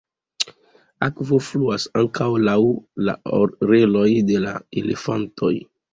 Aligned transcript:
Akvo 1.07 1.37
fluas 1.47 1.85
ankaŭ 2.01 2.29
laŭ 2.47 2.57
la 3.09 3.15
oreloj 3.41 4.09
de 4.31 4.45
la 4.47 4.55
elefantoj. 4.83 5.55